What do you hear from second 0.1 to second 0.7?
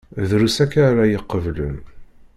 Drus